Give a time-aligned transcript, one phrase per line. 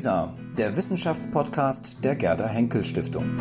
[0.00, 3.36] WISA, der Wissenschaftspodcast der Gerda Henkel Stiftung.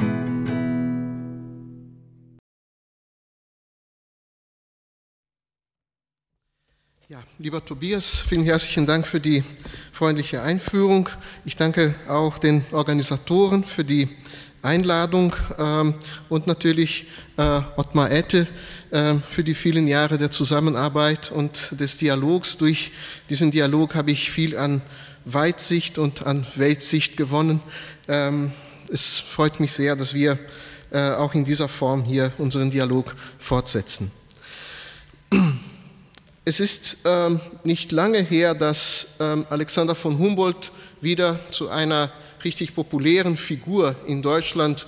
[7.07, 9.41] Ja, lieber Tobias, vielen herzlichen Dank für die
[9.93, 11.07] freundliche Einführung.
[11.45, 14.09] Ich danke auch den Organisatoren für die
[14.61, 15.93] Einladung ähm,
[16.27, 17.07] und natürlich
[17.37, 18.47] äh, Ottmar Ette
[18.91, 22.57] äh, für die vielen Jahre der Zusammenarbeit und des Dialogs.
[22.57, 22.91] Durch
[23.29, 24.81] diesen Dialog habe ich viel an
[25.33, 27.61] Weitsicht und an Weltsicht gewonnen.
[28.07, 28.51] Ähm,
[28.91, 30.39] es freut mich sehr, dass wir
[30.91, 34.11] äh, auch in dieser Form hier unseren Dialog fortsetzen.
[36.45, 42.11] Es ist ähm, nicht lange her, dass ähm, Alexander von Humboldt wieder zu einer
[42.43, 44.87] richtig populären Figur in Deutschland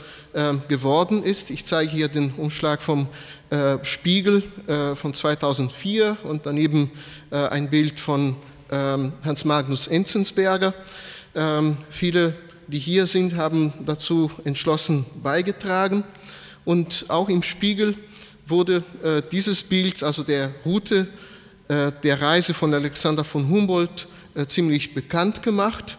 [0.69, 1.51] geworden ist.
[1.51, 3.09] Ich zeige hier den Umschlag vom
[3.49, 6.89] äh, Spiegel äh, von 2004 und daneben
[7.29, 8.37] ein Bild von
[8.71, 10.73] Hans Magnus Enzensberger.
[11.35, 12.33] Ähm, viele,
[12.67, 16.03] die hier sind, haben dazu entschlossen beigetragen.
[16.63, 17.95] Und auch im Spiegel
[18.47, 21.07] wurde äh, dieses Bild, also der Route
[21.67, 24.07] äh, der Reise von Alexander von Humboldt,
[24.47, 25.97] ziemlich bekannt gemacht.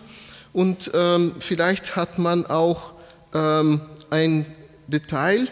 [0.55, 2.93] Und ähm, vielleicht hat man auch
[3.35, 4.47] ähm, ein
[4.87, 5.49] Detail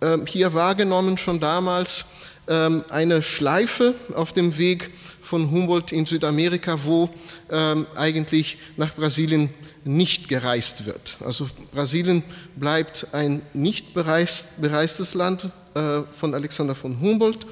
[0.00, 2.12] ähm, hier wahrgenommen, schon damals
[2.46, 4.90] ähm, eine Schleife auf dem Weg
[5.28, 7.10] von Humboldt in Südamerika, wo
[7.50, 9.50] ähm, eigentlich nach Brasilien
[9.84, 11.18] nicht gereist wird.
[11.20, 12.22] Also Brasilien
[12.56, 17.46] bleibt ein nicht bereist, bereistes Land äh, von Alexander von Humboldt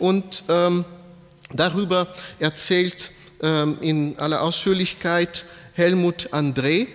[0.00, 0.84] und ähm,
[1.52, 3.10] darüber erzählt
[3.80, 6.88] in aller Ausführlichkeit Helmut André,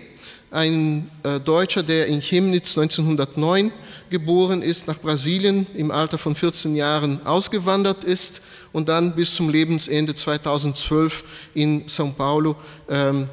[0.52, 3.72] ein äh, Deutscher, der in Chemnitz 1909
[4.10, 8.42] geboren ist, nach Brasilien im Alter von 14 Jahren ausgewandert ist
[8.76, 11.24] und dann bis zum Lebensende 2012
[11.54, 12.56] in São Paulo
[12.90, 13.26] ähm,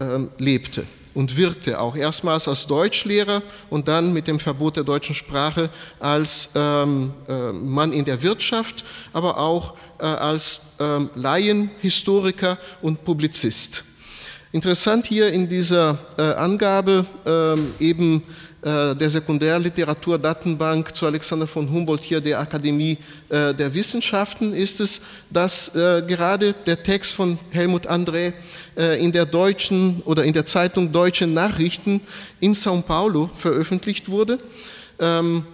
[0.00, 5.14] ähm, lebte und wirkte auch erstmals als Deutschlehrer und dann mit dem Verbot der deutschen
[5.14, 5.68] Sprache
[6.00, 13.84] als ähm, äh, Mann in der Wirtschaft, aber auch äh, als ähm, Laienhistoriker und Publizist.
[14.50, 18.22] Interessant hier in dieser äh, Angabe ähm, eben
[18.66, 25.72] der Sekundärliteraturdatenbank zu Alexander von Humboldt hier der Akademie äh, der Wissenschaften ist es, dass
[25.76, 28.32] äh, gerade der Text von Helmut André
[28.76, 32.00] äh, in der deutschen oder in der Zeitung Deutsche Nachrichten
[32.40, 34.40] in São Paulo veröffentlicht wurde.
[34.98, 35.46] Ähm,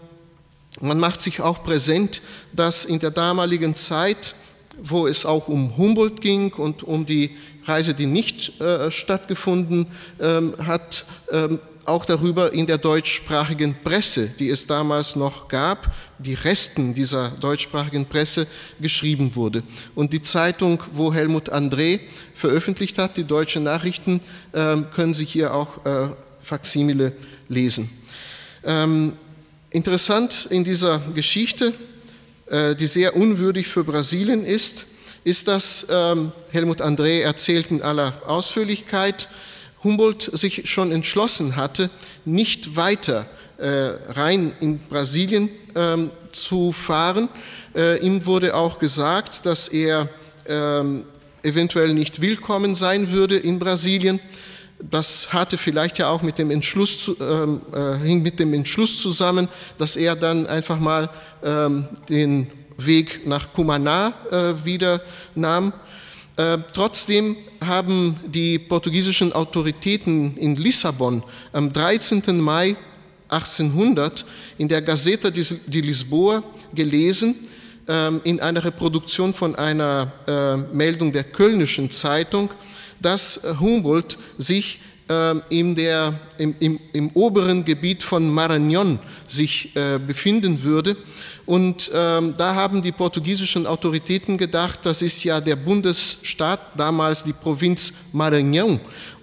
[0.81, 2.23] man macht sich auch präsent,
[2.55, 4.35] dass in der damaligen Zeit
[4.83, 7.31] wo es auch um Humboldt ging und um die
[7.65, 9.87] Reise, die nicht äh, stattgefunden
[10.21, 16.35] ähm, hat, ähm, auch darüber in der deutschsprachigen Presse, die es damals noch gab, die
[16.35, 18.47] Resten dieser deutschsprachigen Presse
[18.81, 19.63] geschrieben wurde.
[19.95, 22.01] Und die Zeitung, wo Helmut André
[22.35, 24.21] veröffentlicht hat, die Deutsche Nachrichten,
[24.53, 26.11] äh, können Sie hier auch äh,
[26.41, 27.13] Faximile
[27.49, 27.91] lesen.
[28.65, 29.15] Ähm,
[29.71, 31.73] interessant in dieser Geschichte
[32.53, 34.87] äh, die sehr unwürdig für Brasilien ist,
[35.25, 39.29] ist, dass ähm, Helmut André erzählt in aller Ausführlichkeit,
[39.85, 41.91] Humboldt sich schon entschlossen hatte,
[42.25, 43.27] nicht weiter
[43.59, 43.69] äh,
[44.09, 47.29] rein in Brasilien ähm, zu fahren.
[47.75, 50.09] Äh, ihm wurde auch gesagt, dass er
[50.49, 51.05] ähm,
[51.43, 54.21] eventuell nicht willkommen sein würde in Brasilien
[54.91, 59.49] das hatte vielleicht ja auch mit dem Entschluss, ähm, äh, hing mit dem Entschluss zusammen,
[59.79, 61.09] dass er dann einfach mal
[61.45, 65.01] ähm, den Weg nach Cumaná äh, wieder
[65.35, 65.73] nahm.
[66.37, 71.23] Äh, trotzdem haben die portugiesischen Autoritäten in Lissabon
[71.53, 72.41] am 13.
[72.41, 72.75] Mai
[73.29, 74.25] 1800
[74.59, 76.43] in der Gazeta de Lisboa
[76.75, 77.35] gelesen,
[77.89, 82.51] ähm, in einer Reproduktion von einer äh, Meldung der Kölnischen Zeitung,
[83.01, 88.99] dass Humboldt sich äh, in der, im, im, im, oberen Gebiet von Maranhão
[89.29, 90.97] sich äh, befinden würde.
[91.45, 97.33] Und ähm, da haben die portugiesischen Autoritäten gedacht, das ist ja der Bundesstaat, damals die
[97.33, 98.79] Provinz Maranhão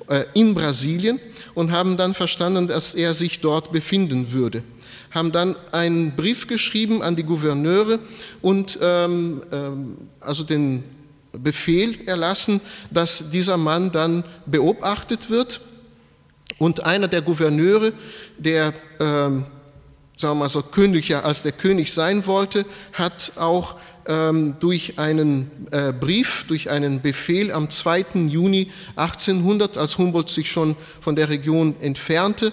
[0.10, 1.20] äh, in Brasilien
[1.54, 4.64] und haben dann verstanden, dass er sich dort befinden würde
[5.12, 8.00] haben dann einen Brief geschrieben an die Gouverneure
[8.42, 10.84] und ähm, ähm, also den
[11.32, 12.62] Befehl erlassen,
[12.92, 15.62] dass dieser Mann dann beobachtet wird.
[16.58, 17.94] Und einer der Gouverneure,
[18.38, 19.46] der, ähm,
[20.20, 23.76] sagen wir mal so, königlicher als der König sein wollte, hat auch
[24.06, 28.06] ähm, durch einen äh, Brief, durch einen Befehl am 2.
[28.28, 32.52] Juni 1800, als Humboldt sich schon von der Region entfernte,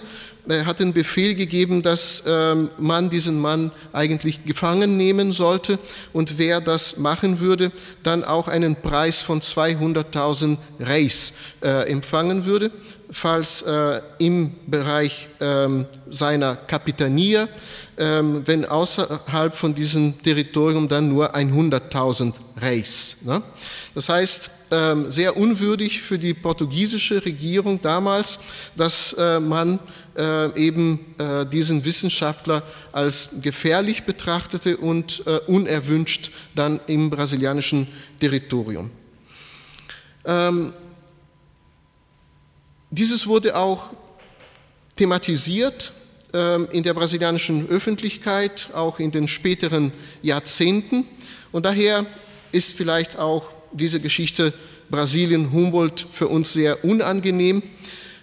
[0.49, 5.77] er hat den Befehl gegeben, dass ähm, man diesen Mann eigentlich gefangen nehmen sollte
[6.13, 7.71] und wer das machen würde,
[8.03, 12.71] dann auch einen Preis von 200.000 Reis äh, empfangen würde,
[13.09, 17.47] falls äh, im Bereich ähm, seiner Kapitania,
[17.97, 23.17] ähm, wenn außerhalb von diesem Territorium dann nur 100.000 Reis.
[23.25, 23.41] Ne?
[23.95, 28.39] Das heißt, ähm, sehr unwürdig für die portugiesische Regierung damals,
[28.75, 29.79] dass äh, man
[30.17, 37.87] äh, eben äh, diesen Wissenschaftler als gefährlich betrachtete und unerwünscht dann im brasilianischen
[38.19, 38.89] Territorium.
[40.25, 40.73] Ähm,
[42.89, 43.89] dieses wurde auch
[44.95, 45.91] thematisiert
[46.33, 49.91] ähm, in der brasilianischen Öffentlichkeit, auch in den späteren
[50.21, 51.05] Jahrzehnten.
[51.51, 52.05] Und daher
[52.51, 54.53] ist vielleicht auch diese Geschichte
[54.89, 57.61] Brasilien, Humboldt für uns sehr unangenehm.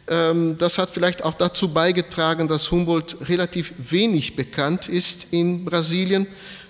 [0.08, 6.26] Ähm, das hat vielleicht auch dazu beigetragen, dass Humboldt relativ wenig bekannt ist in Brasilien.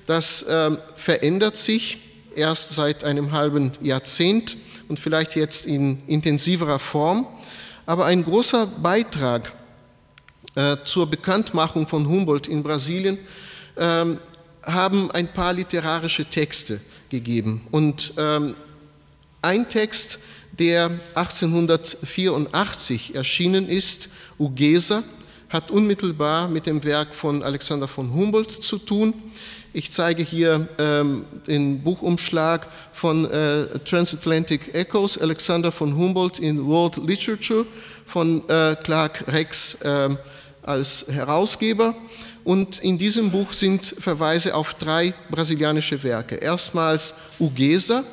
[0.07, 1.99] Das ähm, verändert sich
[2.35, 4.57] erst seit einem halben Jahrzehnt
[4.89, 7.27] und vielleicht jetzt in intensiverer Form.
[7.87, 9.53] Aber ein großer Beitrag
[10.55, 13.19] äh, zur Bekanntmachung von Humboldt in Brasilien
[13.77, 14.19] ähm,
[14.63, 17.67] haben ein paar literarische Texte gegeben.
[17.71, 18.15] Und
[19.43, 20.21] ein Text,
[20.53, 24.09] der 1884 erschienen ist,
[24.39, 25.03] Ugesa,
[25.51, 29.13] hat unmittelbar mit dem Werk von Alexander von Humboldt zu tun.
[29.77, 36.99] Ich zeige hier ähm, den Buchumschlag von äh, Transatlantic Echoes, Alexander von Humboldt in World
[36.99, 37.67] Literature
[38.07, 40.11] von äh, Clark Rex äh,
[40.63, 41.93] als Herausgeber.
[42.45, 46.37] Und in diesem Buch sind Verweise auf drei brasilianische Werke.
[46.37, 48.05] Erstmals Ugesa,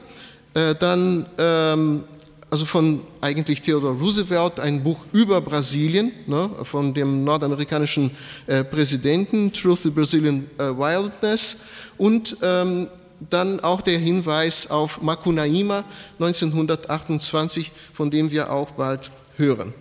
[0.55, 2.05] äh, dann ähm,
[2.51, 8.11] also von eigentlich Theodore Roosevelt ein Buch über Brasilien ne, von dem nordamerikanischen
[8.45, 11.61] äh, Präsidenten Truth to Brazilian äh, Wildness
[11.97, 12.87] und ähm,
[13.29, 15.85] dann auch der Hinweis auf Macunaíma
[16.19, 19.73] 1928, von dem wir auch bald hören.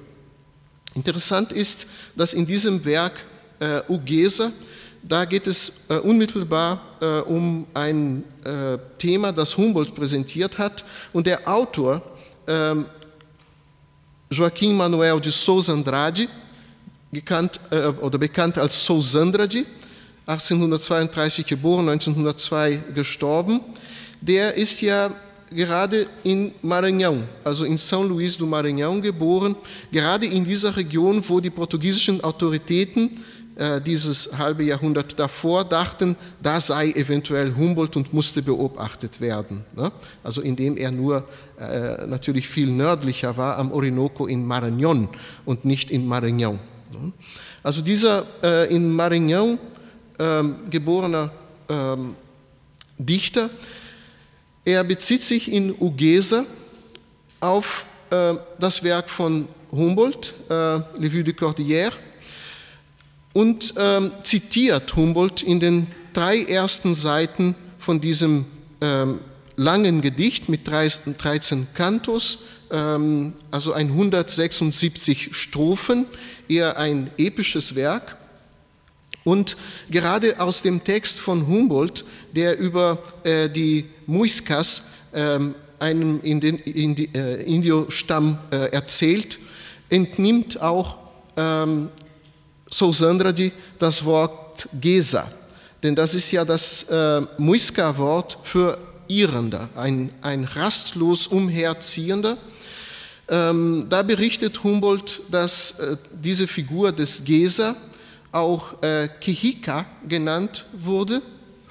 [0.95, 3.15] Interessant ist, dass in diesem Werk
[3.59, 4.53] äh, Ugesa
[5.03, 10.85] da geht es äh, unmittelbar äh, um ein äh, Thema, das Humboldt präsentiert hat.
[11.13, 12.03] Und der Autor,
[14.31, 16.29] Joaquim Manuel de Souza Andrade,
[17.13, 19.65] gekannt, äh, oder bekannt als Souza Andrade,
[20.27, 23.61] 1832 geboren, 1902 gestorben,
[24.21, 25.11] der ist ja
[25.51, 29.57] gerade in Maranhão, also in São Luís do Maranhão geboren,
[29.91, 33.25] gerade in dieser Region, wo die portugiesischen Autoritäten
[33.61, 39.65] äh, dieses halbe Jahrhundert davor dachten, da sei eventuell Humboldt und musste beobachtet werden.
[39.77, 39.93] Ne?
[40.25, 41.29] Also indem er nur
[41.59, 45.09] äh, natürlich viel nördlicher war am Orinoco in Maranhão
[45.45, 46.59] und nicht in Maranhão.
[46.93, 47.13] Ne?
[47.63, 49.59] Also dieser äh, in Maranhão
[50.19, 51.31] ähm, geborener
[51.69, 52.17] ähm,
[52.97, 53.51] Dichter,
[54.65, 56.47] er bezieht sich in Ugesa
[57.41, 61.93] auf äh, das Werk von Humboldt, äh, Le Vues de Cordillère,
[63.33, 68.47] und ähm, zitiert Humboldt in den drei ersten Seiten von diesem
[68.81, 69.21] ähm,
[69.57, 71.17] langen Gedicht mit 13
[71.75, 72.39] Kantos,
[72.71, 76.07] ähm, also 176 Strophen,
[76.49, 78.17] eher ein episches Werk.
[79.23, 79.59] Und
[79.91, 85.39] gerade aus dem Text von Humboldt, der über äh, die Muiscas, äh,
[85.79, 89.39] einem Indio-Stamm, äh, erzählt,
[89.89, 90.97] entnimmt auch
[91.37, 91.91] ähm,
[92.71, 95.31] Sousandrade das Wort Gesa,
[95.83, 102.39] denn das ist ja das äh, Muisca-Wort für Irrender, ein, ein rastlos Umherziehender.
[103.29, 107.77] Ähm, da berichtet Humboldt, dass äh, diese Figur des Gesa
[108.33, 111.23] auch äh, Kihika genannt wurde,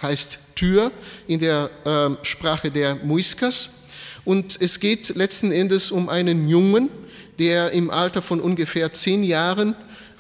[0.02, 0.92] heißt Tür
[1.28, 3.70] in der äh, Sprache der Muiscas.
[4.26, 6.90] Und es geht letzten Endes um einen Jungen,
[7.40, 9.76] der im Alter von ungefähr zehn Jahren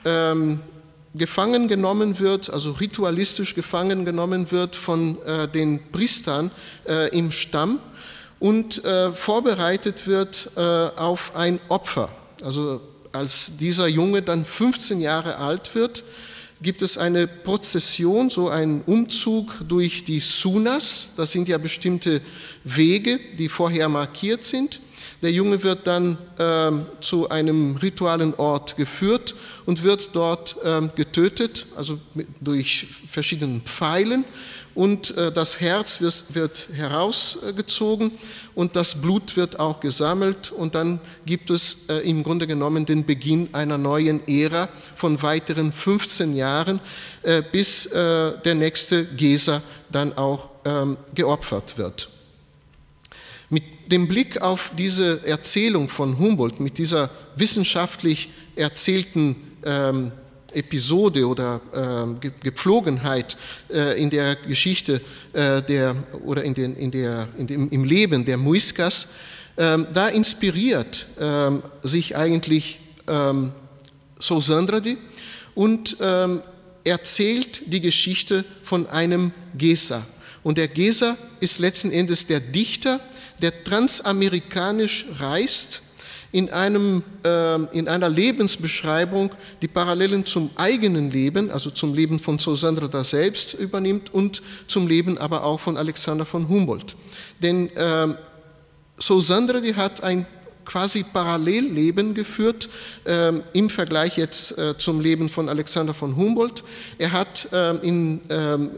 [0.05, 0.59] ähm,
[1.15, 6.51] gefangen genommen wird, also ritualistisch gefangen genommen wird von äh, den Priestern
[6.87, 7.79] äh, im Stamm
[8.39, 12.09] und äh, vorbereitet wird äh, auf ein Opfer.
[12.41, 16.03] Also als dieser Junge dann 15 Jahre alt wird,
[16.61, 21.13] gibt es eine Prozession, so einen Umzug durch die Sunas.
[21.15, 22.21] Das sind ja bestimmte
[22.63, 24.79] Wege, die vorher markiert sind.
[25.21, 26.71] Der Junge wird dann äh,
[27.01, 29.35] zu einem ritualen Ort geführt
[29.65, 34.23] und wird dort äh, getötet, also mit, durch verschiedene Pfeilen.
[34.75, 38.11] Und äh, das Herz wird, wird herausgezogen
[38.55, 40.53] und das Blut wird auch gesammelt.
[40.53, 45.73] Und dann gibt es äh, im Grunde genommen den Beginn einer neuen Ära von weiteren
[45.73, 46.79] 15 Jahren,
[47.23, 49.61] äh, bis äh, der nächste Geser
[49.91, 52.07] dann auch ähm, geopfert wird.
[53.91, 60.11] Dem Blick auf diese Erzählung von Humboldt, mit dieser wissenschaftlich erzählten ähm,
[60.53, 61.59] Episode oder
[62.21, 63.35] äh, Gepflogenheit
[63.71, 65.01] äh, in der Geschichte
[65.33, 69.09] äh, der, oder in den, in der, in dem, im Leben der Muiscas,
[69.57, 73.51] ähm, da inspiriert ähm, sich eigentlich ähm,
[74.19, 74.97] Sousandrade
[75.55, 76.41] und ähm,
[76.83, 80.05] erzählt die Geschichte von einem Gesa.
[80.43, 82.99] Und der Gesa ist letzten Endes der Dichter,
[83.41, 85.83] der transamerikanisch reist,
[86.31, 89.31] in, einem, äh, in einer Lebensbeschreibung
[89.61, 95.17] die Parallelen zum eigenen Leben, also zum Leben von Sosandra selbst übernimmt und zum Leben
[95.17, 96.95] aber auch von Alexander von Humboldt.
[97.41, 98.07] Denn äh,
[98.97, 100.25] Sosandra, die hat ein
[100.65, 102.69] quasi Parallelleben geführt
[103.05, 106.63] äh, im Vergleich jetzt äh, zum Leben von Alexander von Humboldt.
[106.99, 108.69] Er hat äh, in ähm,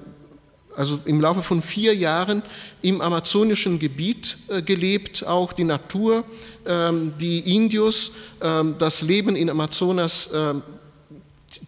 [0.75, 2.43] also im Laufe von vier Jahren
[2.81, 6.23] im amazonischen Gebiet äh, gelebt, auch die Natur,
[6.65, 8.11] ähm, die Indios,
[8.41, 10.61] ähm, das Leben in Amazonas ähm,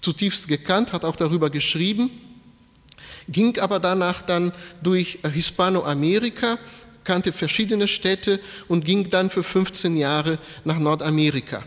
[0.02, 2.10] zutiefst gekannt, hat auch darüber geschrieben,
[3.28, 6.58] ging aber danach dann durch Hispanoamerika,
[7.04, 11.64] kannte verschiedene Städte und ging dann für 15 Jahre nach Nordamerika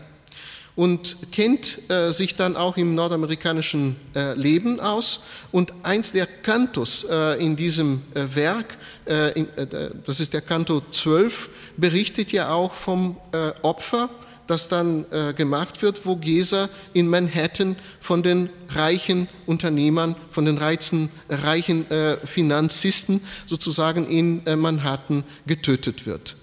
[0.77, 5.21] und kennt äh, sich dann auch im nordamerikanischen äh, Leben aus.
[5.51, 10.41] Und eins der Kantos äh, in diesem äh, Werk, äh, in, äh, das ist der
[10.41, 13.17] Kanto 12, berichtet ja auch vom
[13.61, 14.09] Opfer,
[14.47, 15.05] das dann
[15.35, 21.85] gemacht wird, wo Gesa in Manhattan von den reichen Unternehmern, von den reichen, reichen
[22.25, 26.35] Finanzisten sozusagen in Manhattan getötet wird.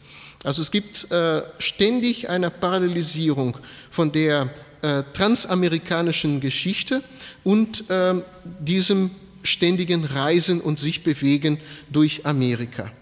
[0.44, 3.56] Also es gibt äh, ständig eine Parallelisierung
[3.90, 4.50] von der
[4.82, 7.02] äh, transamerikanischen Geschichte
[7.42, 8.22] und äh,
[8.60, 9.10] diesem
[9.42, 11.58] ständigen Reisen und sich bewegen
[11.90, 12.92] durch Amerika.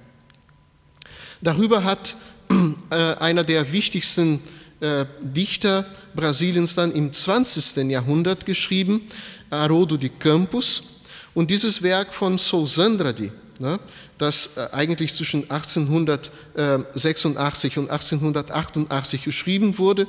[1.40, 2.14] Darüber hat
[2.90, 4.40] äh, einer der wichtigsten
[5.20, 7.88] Dichter Brasiliens dann im 20.
[7.88, 9.02] Jahrhundert geschrieben,
[9.48, 10.82] Haroldo de Campos.
[11.34, 13.30] Und dieses Werk von Sousandrade,
[13.62, 13.80] ne,
[14.18, 20.06] das äh, eigentlich zwischen 1886 und 1888 geschrieben wurde,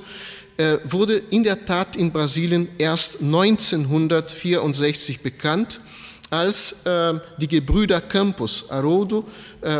[0.57, 5.79] äh, wurde in der Tat in Brasilien erst 1964 bekannt,
[6.29, 9.24] als äh, die Gebrüder Campos, Haroldo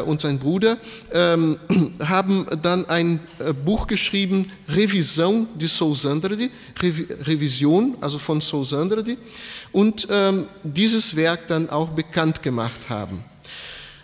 [0.06, 0.78] und sein Bruder,
[1.12, 1.60] ähm,
[2.00, 3.20] haben dann ein
[3.66, 6.50] Buch geschrieben, Revisão de Sousandrade,
[6.80, 9.18] Revision, also von Sousandrade,
[9.74, 13.26] und ähm, dieses Werk dann auch bekannt gemacht haben.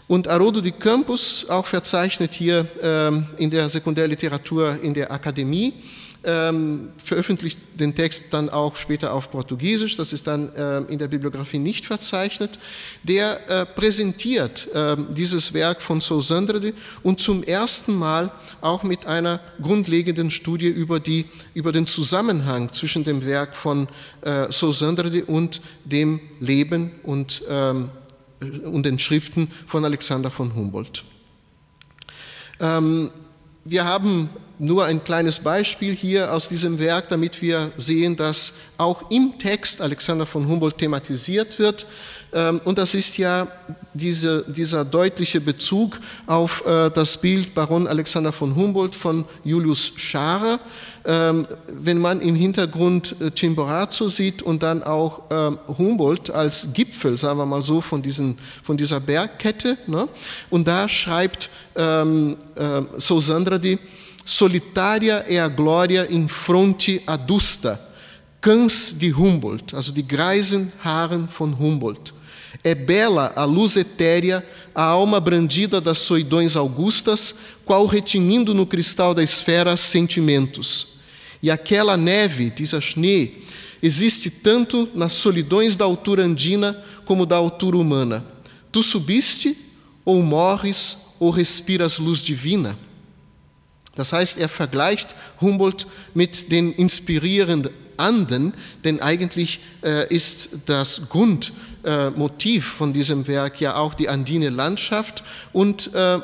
[0.10, 5.72] Und Haroldo de Campos, auch verzeichnet hier ähm, in der Sekundärliteratur in der Akademie,
[6.24, 11.10] ähm, veröffentlicht den Text dann auch später auf Portugiesisch, das ist dann äh, in der
[11.10, 12.58] Bibliografie nicht verzeichnet,
[13.04, 14.68] der äh, präsentiert
[15.16, 16.74] dieses Werk von Sousandrade
[17.04, 23.04] und zum ersten Mal auch mit einer grundlegenden Studie über, die, über den Zusammenhang zwischen
[23.04, 23.88] dem Werk von
[24.22, 27.92] äh, Sousandrade und dem Leben und ähm,
[28.42, 31.04] und den Schriften von Alexander von Humboldt.
[32.60, 33.12] Ähm,
[33.66, 39.10] wir haben nur ein kleines Beispiel hier aus diesem Werk, damit wir sehen, dass auch
[39.10, 41.86] im Text Alexander von Humboldt thematisiert wird.
[42.34, 43.48] Ähm, und das ist ja
[43.94, 50.60] diese, dieser deutliche Bezug auf äh, das Bild Baron Alexander von Humboldt von Julius Scharer.
[51.12, 57.18] Ähm, wenn man im Hintergrund äh, Chimborazo sieht und dann auch ähm, Humboldt als Gipfel,
[57.18, 59.76] sagen wir mal so, von, diesen, von dieser Bergkette.
[59.88, 60.08] Ne?
[60.52, 63.80] Und da schreibt ähm, äh, Sousandrade,
[64.24, 67.82] Solitária é a glória em fronte adusta,
[68.40, 72.14] cães de Humboldt, also die greisen Haaren von Humboldt.
[72.64, 77.34] É bela a luz etérea, a alma brandida das soidões augustas,
[77.66, 80.99] qual retinindo no cristal da esfera sentimentos.
[81.42, 83.44] E aquela neve, a Schnee,
[83.82, 88.26] existe tanto nas solidões da altura andina como da altura humana.
[88.72, 89.58] Tu subiste,
[90.04, 92.78] ou morres, ou respiras luz divina.
[93.96, 98.54] Das heißt, er vergleicht Humboldt mit den inspirierenden Anden,
[98.86, 105.24] denn eigentlich äh, ist das Grundmotiv äh, von diesem Werk ja auch die andine Landschaft
[105.52, 106.20] und äh,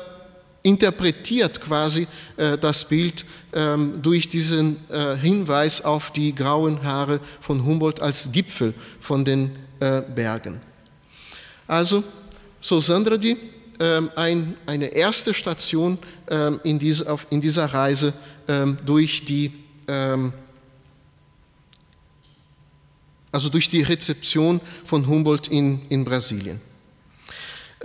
[0.66, 7.64] interpretiert quasi äh, das Bild ähm, durch diesen äh, Hinweis auf die grauen Haare von
[7.64, 10.60] Humboldt als Gipfel von den äh, Bergen.
[11.68, 12.02] Also,
[12.60, 13.36] so Sandradi,
[13.78, 18.12] ähm, ein, eine erste Station ähm, in, diese, auf, in dieser Reise
[18.48, 19.52] ähm, durch die
[23.30, 26.60] also durch die Rezeption von Humboldt in, in Brasilien.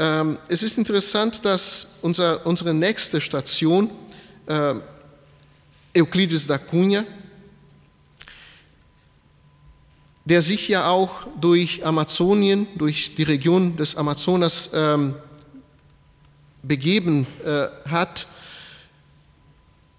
[0.01, 3.91] Ähm, es ist interessant, dass unser, unsere nächste Station,
[4.48, 4.74] äh,
[5.96, 7.03] Euclides da Cunha,
[10.25, 15.13] der sich ja auch durch Amazonien, durch die Region des Amazonas ähm,
[16.63, 18.25] begeben äh, hat,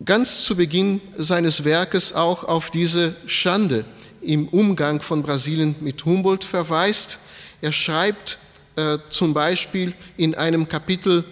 [0.04, 3.84] ganz zu Beginn seines Werkes auch auf diese Schande
[4.20, 7.20] im Umgang von Brasilien mit Humboldt verweist.
[7.60, 8.38] Er schreibt
[8.76, 11.24] äh, zum Beispiel in einem Kapitel,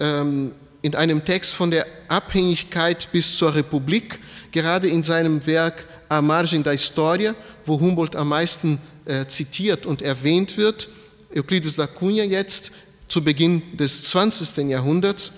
[0.00, 4.18] ähm, in einem Text von der Abhängigkeit bis zur Republik,
[4.52, 10.02] gerade in seinem Werk A Margem da História, wo Humboldt am meisten äh, zitiert und
[10.02, 10.88] erwähnt wird,
[11.34, 12.72] Euclides da Cunha jetzt,
[13.08, 14.68] zu Beginn des 20.
[14.68, 15.32] Jahrhunderts.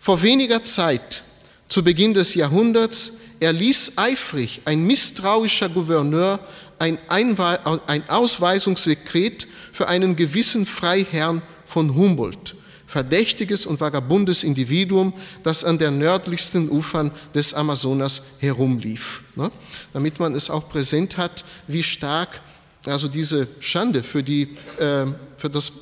[0.00, 1.22] Vor weniger Zeit,
[1.68, 6.40] zu Beginn des Jahrhunderts, erließ eifrig ein misstrauischer Gouverneur
[6.78, 12.54] ein, ein Ausweisungssekret für einen gewissen Freiherrn von Humboldt,
[12.86, 15.12] verdächtiges und vagabundes Individuum,
[15.42, 19.22] das an der nördlichsten Ufern des Amazonas herumlief.
[19.34, 19.50] Ne?
[19.92, 22.40] Damit man es auch präsent hat, wie stark
[22.86, 25.72] also diese Schande für, die, äh, für das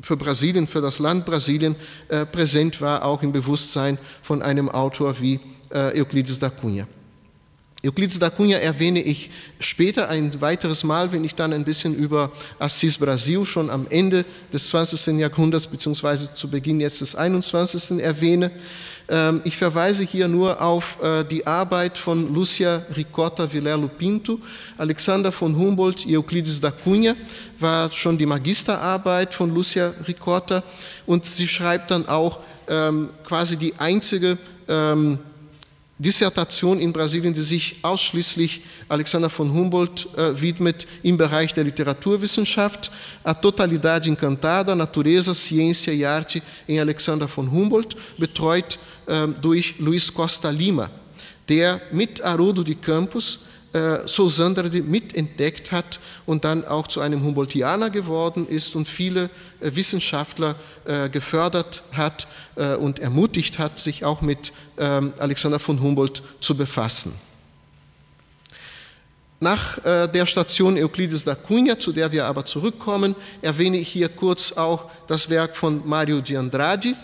[0.00, 1.76] für Brasilien, für das Land Brasilien
[2.08, 6.86] äh, präsent war, auch im Bewusstsein von einem Autor wie äh, Euclides da Cunha.
[7.84, 12.30] Euclides da Cunha erwähne ich später ein weiteres Mal, wenn ich dann ein bisschen über
[12.60, 15.18] Assis Brasil schon am Ende des 20.
[15.18, 18.00] Jahrhunderts beziehungsweise zu Beginn jetzt des 21.
[18.00, 18.52] erwähne.
[19.08, 24.38] Ähm, ich verweise hier nur auf äh, die Arbeit von Lucia Ricotta Vilelo Pinto.
[24.78, 27.16] Alexander von Humboldt, Euclides da Cunha
[27.58, 30.62] war schon die Magisterarbeit von Lucia Ricotta
[31.04, 35.18] und sie schreibt dann auch ähm, quasi die einzige ähm,
[36.02, 42.90] Dissertation in Brasilien, die sich ausschließlich Alexander von Humboldt äh, widmet im Bereich der Literaturwissenschaft,
[43.22, 50.12] A Totalidade Encantada, Natureza, Ciência e Arte em Alexander von Humboldt, betreut äh, durch Luiz
[50.12, 50.90] Costa Lima,
[51.48, 53.38] der mit Arudo de Campos
[53.72, 59.30] äh, Sosandre mitentdeckt hat und dann auch zu einem Humboldtianer geworden ist und viele
[59.60, 62.26] äh, Wissenschaftler äh, gefördert hat
[62.80, 67.14] und ermutigt hat, sich auch mit ähm, Alexander von Humboldt zu befassen.
[69.40, 74.52] Nach der Station Euclides da Cunha, zu der wir aber zurückkommen, erwähne ich hier kurz
[74.52, 76.94] auch das Werk von Mario Andrade,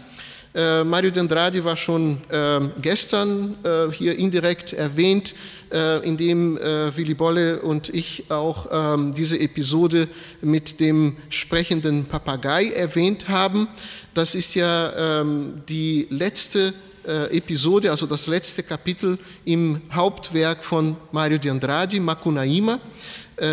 [0.54, 5.34] äh, Mario Dendradi war schon äh, gestern äh, hier indirekt erwähnt,
[5.70, 10.08] äh, indem äh, Willy Bolle und ich auch ähm, diese Episode
[10.40, 13.68] mit dem sprechenden Papagei erwähnt haben.
[14.14, 16.72] Das ist ja ähm, die letzte
[17.06, 21.52] äh, Episode, also das letzte Kapitel im Hauptwerk von Mario de
[22.00, 22.80] Macunaíma.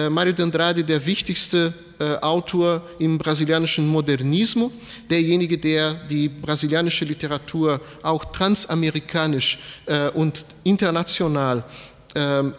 [0.10, 4.71] Mario de Andrade, der wichtigste äh, Autor im brasilianischen Modernismus,
[5.10, 11.63] derjenige, der die brasilianische Literatur auch transamerikanisch äh, und international
[12.15, 12.53] ähm,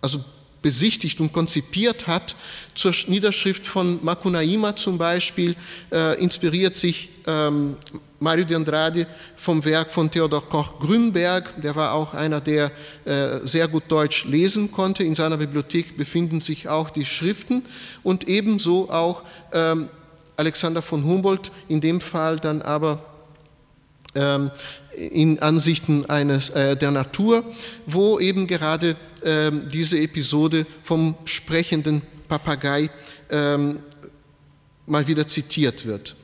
[0.00, 0.20] also
[0.62, 2.36] besichtigt und konzipiert hat.
[2.74, 5.56] Zur Niederschrift von Macunaíma zum Beispiel
[5.92, 7.76] äh, inspiriert sich ähm,
[8.18, 11.62] Mario de Andrade vom Werk von Theodor Koch-Grünberg.
[11.62, 12.70] Der war auch einer, der
[13.06, 15.04] äh, sehr gut Deutsch lesen konnte.
[15.04, 17.64] In seiner Bibliothek befinden sich auch die Schriften
[18.02, 19.88] und ebenso auch ähm,
[20.36, 23.09] Alexander von Humboldt, in dem Fall dann aber
[24.92, 27.44] in Ansichten eines, äh, der Natur,
[27.86, 32.90] wo eben gerade ähm, diese Episode vom sprechenden Papagei
[33.30, 33.80] ähm,
[34.86, 36.14] mal wieder zitiert wird.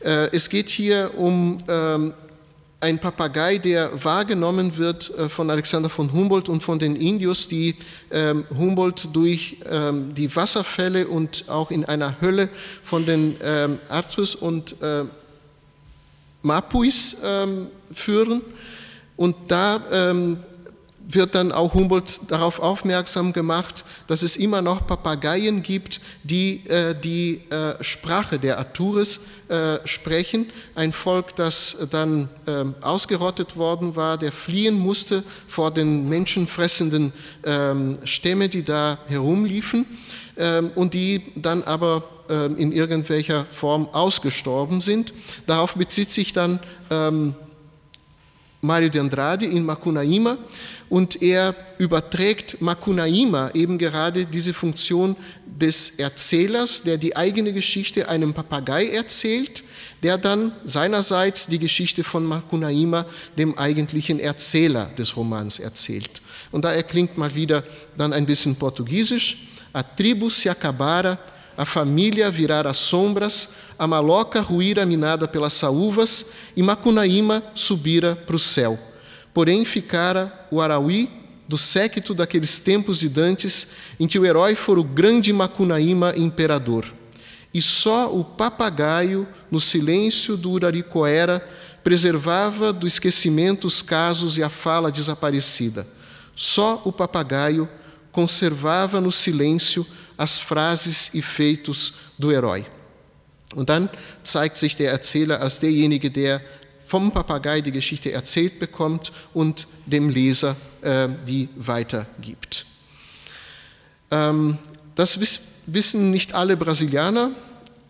[0.00, 2.14] Äh, es geht hier um ähm,
[2.80, 7.74] ein Papagei, der wahrgenommen wird äh, von Alexander von Humboldt und von den Indios, die
[8.10, 12.48] ähm, Humboldt durch ähm, die Wasserfälle und auch in einer Hölle
[12.84, 13.36] von den
[13.88, 14.76] Artus und
[16.42, 17.16] Mapuis
[17.92, 18.42] führen.
[19.16, 19.80] Und da
[21.08, 26.94] wird dann auch Humboldt darauf aufmerksam gemacht, dass es immer noch Papageien gibt, die äh,
[26.94, 30.50] die äh, Sprache der Atures äh, sprechen.
[30.74, 37.12] Ein Volk, das dann ähm, ausgerottet worden war, der fliehen musste vor den menschenfressenden
[37.44, 39.86] ähm, Stämme, die da herumliefen
[40.36, 45.12] ähm, und die dann aber ähm, in irgendwelcher Form ausgestorben sind.
[45.46, 46.60] Darauf bezieht sich dann
[46.90, 47.34] ähm,
[48.60, 50.36] Mario de Andrade in Macunaíma
[50.88, 58.34] und er überträgt Macunaíma eben gerade diese Funktion des Erzählers, der die eigene Geschichte einem
[58.34, 59.62] Papagei erzählt,
[60.02, 66.20] der dann seinerseits die Geschichte von Macunaíma dem eigentlichen Erzähler des Romans erzählt.
[66.50, 67.62] Und da erklingt mal wieder
[67.96, 69.48] dann ein bisschen Portugiesisch.
[69.72, 71.18] A tribo se acabara,
[71.58, 78.38] a família virara sombras, a maloca ruíra minada pelas saúvas e Macunaíma subira para o
[78.38, 78.78] céu.
[79.34, 81.10] Porém ficara o Arauí
[81.48, 83.68] do séquito daqueles tempos de Dantes,
[83.98, 86.84] em que o herói fora o grande Macunaíma imperador.
[87.52, 91.44] E só o papagaio, no silêncio do Uraricoera,
[91.82, 95.84] preservava do esquecimento os casos e a fala desaparecida.
[96.36, 97.68] Só o papagaio
[98.12, 99.84] conservava no silêncio
[100.18, 102.64] as Phrases e Feitos do Herói.
[103.54, 103.88] Und dann
[104.22, 106.42] zeigt sich der Erzähler als derjenige, der
[106.84, 112.66] vom Papagei die Geschichte erzählt bekommt und dem Leser äh, die weitergibt.
[114.10, 114.58] Ähm,
[114.94, 115.20] das
[115.66, 117.30] wissen nicht alle Brasilianer,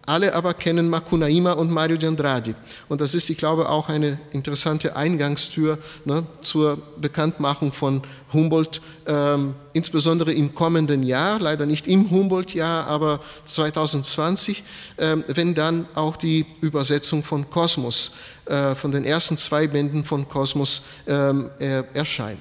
[0.08, 2.54] alle aber kennen Macunaíma und Mario de Andrade.
[2.88, 9.54] Und das ist, ich glaube, auch eine interessante Eingangstür ne, zur Bekanntmachung von Humboldt, ähm,
[9.74, 14.64] insbesondere im kommenden Jahr, leider nicht im Humboldt-Jahr, aber 2020,
[14.98, 18.12] ähm, wenn dann auch die Übersetzung von Kosmos,
[18.46, 22.40] äh, von den ersten zwei Bänden von Kosmos ähm, äh, erscheint.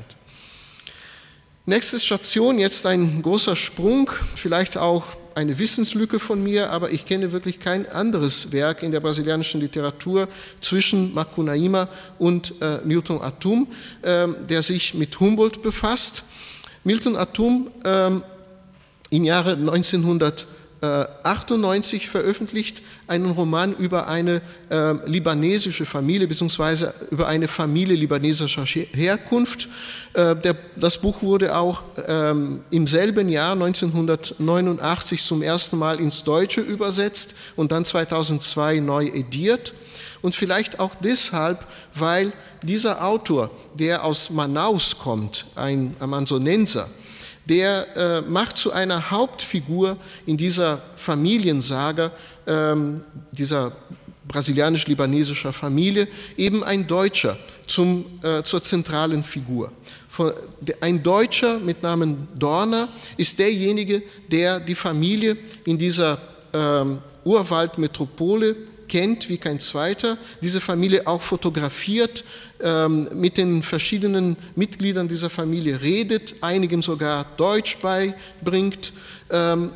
[1.66, 5.04] Nächste Station, jetzt ein großer Sprung, vielleicht auch
[5.38, 10.28] eine Wissenslücke von mir, aber ich kenne wirklich kein anderes Werk in der brasilianischen Literatur
[10.60, 13.68] zwischen Macunaíma und äh, Milton Atum,
[14.02, 16.24] äh, der sich mit Humboldt befasst.
[16.84, 18.10] Milton Atum äh,
[19.12, 20.48] im Jahre 1900
[20.82, 29.70] 98 veröffentlicht einen Roman über eine äh, libanesische Familie beziehungsweise über eine Familie libanesischer Herkunft.
[30.14, 36.24] Äh, der, das Buch wurde auch ähm, im selben Jahr 1989 zum ersten Mal ins
[36.24, 39.74] Deutsche übersetzt und dann 2002 neu ediert.
[40.22, 46.88] Und vielleicht auch deshalb, weil dieser Autor, der aus Manaus kommt, ein Amazonenser,
[47.48, 52.12] der äh, macht zu einer Hauptfigur in dieser Familiensaga,
[52.46, 53.72] ähm, dieser
[54.28, 59.72] brasilianisch-libanesischer Familie, eben ein Deutscher zum, äh, zur zentralen Figur.
[60.82, 66.18] Ein Deutscher mit Namen Dorner ist derjenige, der die Familie in dieser
[66.54, 68.56] ähm, Urwaldmetropole
[68.88, 72.24] kennt wie kein zweiter, diese Familie auch fotografiert,
[72.62, 78.94] ähm, mit den verschiedenen Mitgliedern dieser Familie redet, einigen sogar Deutsch beibringt.
[79.30, 79.72] Ähm,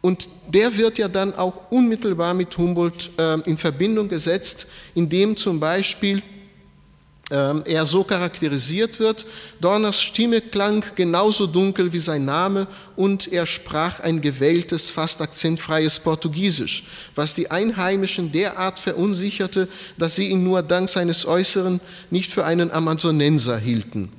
[0.00, 5.58] und der wird ja dann auch unmittelbar mit Humboldt ähm, in Verbindung gesetzt, indem zum
[5.58, 6.22] Beispiel
[7.30, 9.24] er so charakterisiert wird.
[9.60, 15.98] Dorners Stimme klang genauso dunkel wie sein Name und er sprach ein gewähltes, fast akzentfreies
[15.98, 16.84] Portugiesisch,
[17.14, 22.70] was die Einheimischen derart verunsicherte, dass sie ihn nur dank seines Äußeren nicht für einen
[22.70, 24.10] Amazonenser hielten.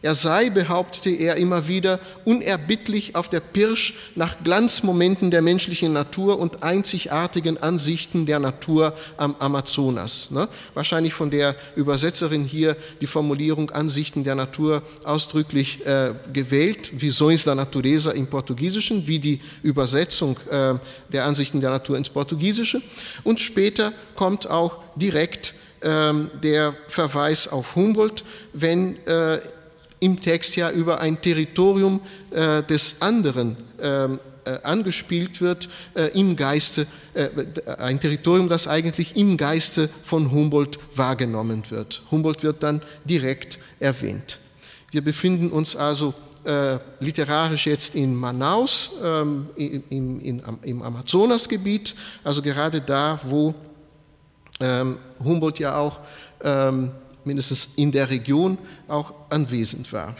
[0.00, 6.38] Er sei, behauptete er immer wieder, unerbittlich auf der Pirsch nach Glanzmomenten der menschlichen Natur
[6.38, 10.30] und einzigartigen Ansichten der Natur am Amazonas.
[10.30, 10.48] Ne?
[10.74, 17.54] Wahrscheinlich von der Übersetzerin hier die Formulierung Ansichten der Natur ausdrücklich äh, gewählt, Visões da
[17.54, 20.74] Natureza im Portugiesischen, wie die Übersetzung äh,
[21.12, 22.80] der Ansichten der Natur ins Portugiesische.
[23.24, 29.38] Und später kommt auch direkt ähm, der Verweis auf Humboldt, wenn äh,
[30.00, 36.34] im Text ja über ein Territorium äh, des anderen ähm, äh, angespielt wird, äh, im
[36.34, 37.28] Geiste, äh,
[37.78, 42.02] ein Territorium, das eigentlich im Geiste von Humboldt wahrgenommen wird.
[42.10, 44.38] Humboldt wird dann direkt erwähnt.
[44.90, 52.40] Wir befinden uns also äh, literarisch jetzt in Manaus, ähm, in, in, im Amazonasgebiet, also
[52.40, 53.54] gerade da, wo
[54.60, 56.00] ähm, Humboldt ja auch
[56.42, 56.90] ähm,
[57.28, 60.16] mindestens in der Region auch anwesend war.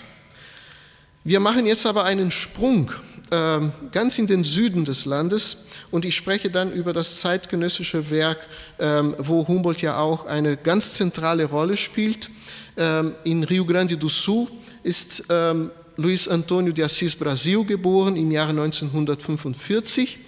[1.25, 2.90] Wir machen jetzt aber einen Sprung
[3.31, 8.38] äh, ganz in den Süden des Landes und ich spreche dann über das zeitgenössische Werk,
[8.79, 12.31] äh, wo Humboldt ja auch eine ganz zentrale Rolle spielt.
[12.77, 14.47] Ähm, in Rio Grande do Sul
[14.83, 20.18] ist ähm, Luiz Antônio de Assis Brasil geboren im Jahre 1945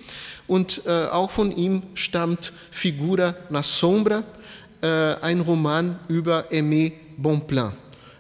[0.49, 4.25] und äh, auch von ihm stammt Figura na Sombra,
[4.83, 7.75] äh, ein Roman über Aimé Bonpland,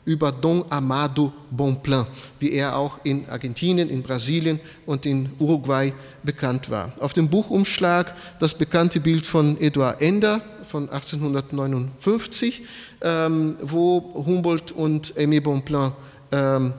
[0.04, 2.06] über Don Amado Bonplan,
[2.38, 5.92] wie er auch in Argentinien, in Brasilien und in Uruguay
[6.22, 6.92] bekannt war.
[7.00, 12.62] Auf dem Buchumschlag das bekannte Bild von Eduard Ender von 1859,
[13.02, 16.00] ähm, wo Humboldt und Aimé Bonplan ähm,
[16.32, 16.74] ähm,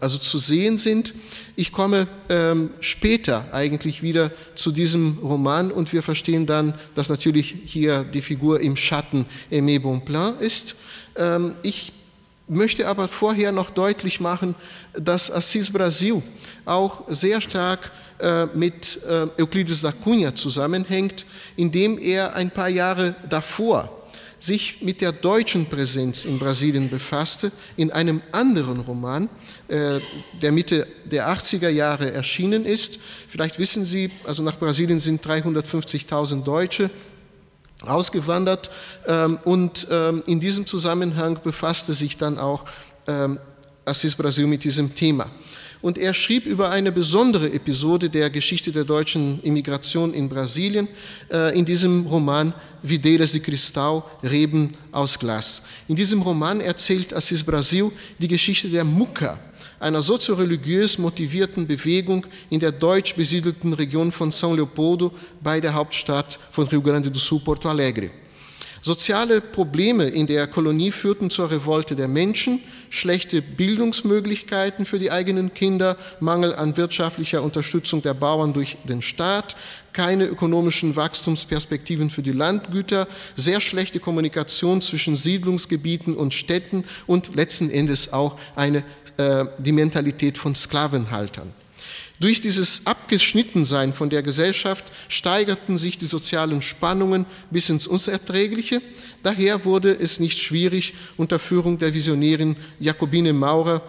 [0.00, 1.14] also zu sehen sind.
[1.56, 7.54] Ich komme ähm, später eigentlich wieder zu diesem Roman und wir verstehen dann, dass natürlich
[7.64, 10.76] hier die Figur im Schatten Aimé Bonplan ist.
[11.16, 11.92] Ähm, ich
[12.46, 14.54] möchte aber vorher noch deutlich machen,
[14.92, 16.22] dass Assis Brasil
[16.66, 21.24] auch sehr stark äh, mit äh, Euclides da Cunha zusammenhängt,
[21.56, 24.03] indem er ein paar Jahre davor
[24.44, 29.28] sich mit der deutschen Präsenz in Brasilien befasste, in einem anderen Roman,
[29.68, 30.00] äh,
[30.42, 32.98] der Mitte der 80er Jahre erschienen ist.
[33.28, 36.90] Vielleicht wissen Sie, also nach Brasilien sind 350.000 Deutsche
[37.86, 38.70] ausgewandert
[39.06, 42.64] ähm, und ähm, in diesem Zusammenhang befasste sich dann auch
[43.06, 43.38] ähm,
[43.84, 45.30] Assis Brasil mit diesem Thema
[45.84, 50.88] und er schrieb über eine besondere Episode der Geschichte der deutschen Immigration in Brasilien
[51.30, 55.64] äh, in diesem Roman Videiras de Cristal, Reben aus Glas.
[55.86, 59.38] In diesem Roman erzählt Assis Brasil die Geschichte der Mucca,
[59.78, 66.38] einer sozioreligiös motivierten Bewegung in der deutsch besiedelten Region von São Leopoldo bei der Hauptstadt
[66.50, 68.10] von Rio Grande do Sul, Porto Alegre.
[68.84, 72.60] Soziale Probleme in der Kolonie führten zur Revolte der Menschen,
[72.94, 79.56] schlechte Bildungsmöglichkeiten für die eigenen Kinder, Mangel an wirtschaftlicher Unterstützung der Bauern durch den Staat,
[79.92, 87.70] keine ökonomischen Wachstumsperspektiven für die Landgüter, sehr schlechte Kommunikation zwischen Siedlungsgebieten und Städten und letzten
[87.70, 88.84] Endes auch eine,
[89.16, 91.63] äh, die Mentalität von Sklavenhaltern.
[92.20, 98.80] Durch dieses Abgeschnittensein von der Gesellschaft steigerten sich die sozialen Spannungen bis ins Unerträgliche.
[99.22, 103.82] Daher wurde es nicht schwierig, unter Führung der Visionärin Jakobine Maurer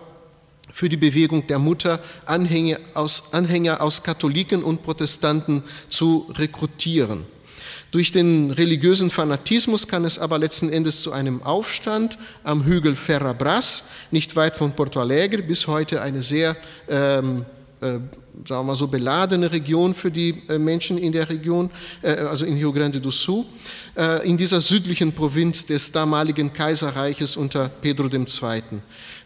[0.73, 7.25] für die Bewegung der Mutter Anhänger aus, Anhänger aus Katholiken und Protestanten zu rekrutieren.
[7.91, 13.85] Durch den religiösen Fanatismus kann es aber letzten Endes zu einem Aufstand am Hügel Ferrabras,
[14.11, 16.57] nicht weit von Porto Alegre, bis heute eine sehr
[16.89, 18.09] ähm, äh, sagen
[18.47, 21.69] wir mal so, beladene Region für die äh, Menschen in der Region,
[22.01, 23.45] äh, also in Rio Grande do Sul,
[24.25, 28.61] in dieser südlichen Provinz des damaligen Kaiserreiches unter Pedro II.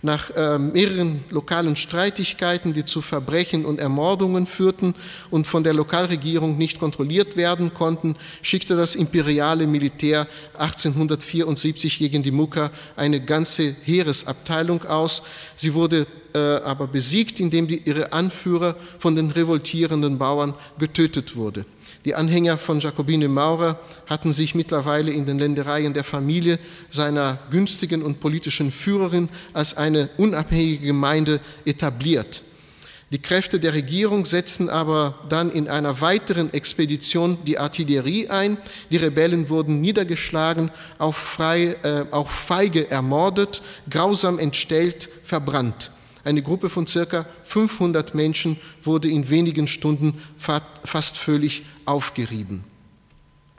[0.03, 4.93] Nach mehreren lokalen Streitigkeiten, die zu Verbrechen und Ermordungen führten
[5.31, 10.27] und von der Lokalregierung nicht kontrolliert werden konnten, schickte das imperiale Militär
[10.59, 15.23] 1874 gegen die Mucka eine ganze Heeresabteilung aus.
[15.55, 16.05] Sie wurde äh,
[16.37, 21.65] aber besiegt, indem die, ihre Anführer von den revoltierenden Bauern getötet wurde.
[22.05, 26.57] Die Anhänger von Jacobine Maurer hatten sich mittlerweile in den Ländereien der Familie
[26.89, 32.41] seiner günstigen und politischen Führerin als eine unabhängige Gemeinde etabliert.
[33.11, 38.57] Die Kräfte der Regierung setzten aber dann in einer weiteren Expedition die Artillerie ein.
[38.91, 45.89] Die Rebellen wurden niedergeschlagen, auch, frei, äh, auch feige ermordet, grausam entstellt, verbrannt.
[46.23, 52.63] Eine Gruppe von circa 500 Menschen wurde in wenigen Stunden fast völlig aufgerieben.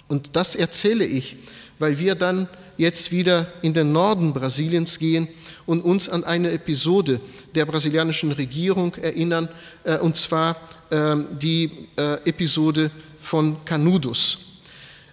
[0.08, 1.36] Und das erzähle ich,
[1.78, 5.28] weil wir dann jetzt wieder in den Norden Brasiliens gehen
[5.66, 7.20] und uns an eine Episode
[7.54, 9.48] der brasilianischen Regierung erinnern,
[9.84, 10.56] äh, und zwar
[10.90, 14.38] ähm, die äh, Episode von Canudos.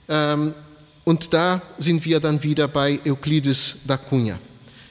[0.08, 0.54] Ähm,
[1.04, 4.40] und da sind wir dann wieder bei Euclides da Cunha.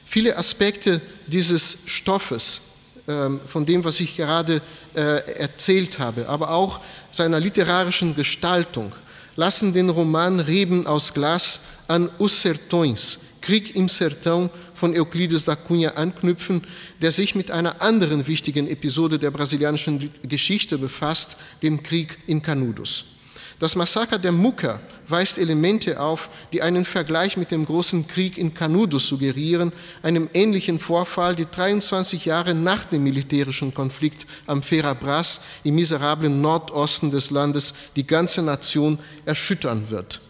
[0.05, 2.61] Viele Aspekte dieses Stoffes,
[3.07, 4.61] ähm, von dem, was ich gerade
[4.93, 4.99] äh,
[5.39, 8.93] erzählt habe, aber auch seiner literarischen Gestaltung,
[9.35, 15.55] lassen den Roman Reben aus Glas an Os Sertões, Krieg im Sertão von Euclides da
[15.55, 16.63] Cunha anknüpfen,
[17.01, 23.16] der sich mit einer anderen wichtigen Episode der brasilianischen Geschichte befasst, dem Krieg in Canudos.
[23.59, 28.53] Das Massaker der Mucca weist Elemente auf, die einen Vergleich mit dem großen Krieg in
[28.53, 35.73] Canudos suggerieren, einem ähnlichen Vorfall, die 23 Jahre nach dem militärischen Konflikt am Ferrabras im
[35.73, 40.21] miserablen Nordosten des Landes die ganze Nation erschüttern wird.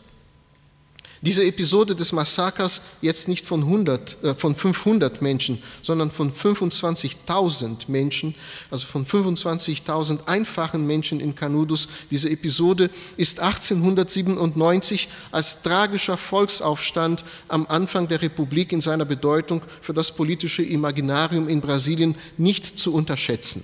[1.21, 7.85] Diese Episode des Massakers jetzt nicht von, 100, äh, von 500 Menschen, sondern von 25.000
[7.87, 8.35] Menschen,
[8.69, 11.87] also von 25.000 einfachen Menschen in Canudos.
[12.11, 19.93] Diese Episode ist 1897 als tragischer Volksaufstand am Anfang der Republik in seiner Bedeutung für
[19.93, 23.63] das politische Imaginarium in Brasilien nicht zu unterschätzen.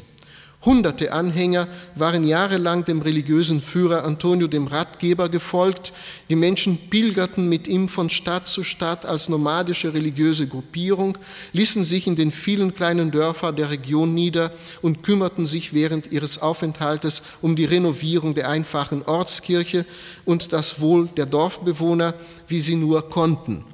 [0.66, 5.92] Hunderte Anhänger waren jahrelang dem religiösen Führer Antonio dem Ratgeber gefolgt.
[6.30, 11.18] Die Menschen pilgerten mit ihm von Stadt zu Stadt als nomadische religiöse Gruppierung,
[11.52, 16.42] ließen sich in den vielen kleinen Dörfern der Region nieder und kümmerten sich während ihres
[16.42, 19.86] Aufenthaltes um die Renovierung der einfachen Ortskirche
[20.24, 22.14] und das Wohl der Dorfbewohner,
[22.48, 23.66] wie sie nur konnten.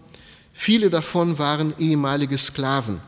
[0.53, 2.99] Viele davon waren ehemalige Sklaven.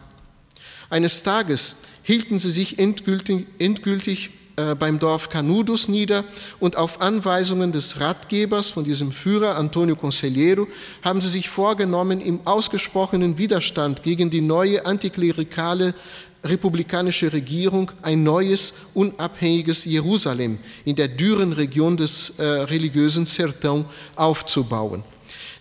[0.92, 1.78] Eines Tages
[2.12, 6.26] hielten sie sich endgültig, endgültig äh, beim Dorf Canudus nieder
[6.60, 10.68] und auf Anweisungen des Ratgebers von diesem Führer Antonio Conselheiro
[11.04, 15.96] haben sie sich vorgenommen, im ausgesprochenen Widerstand gegen die neue antiklerikale
[16.44, 23.86] republikanische Regierung ein neues, unabhängiges Jerusalem in der dürren Region des äh, religiösen Sertão
[24.18, 25.06] aufzubauen.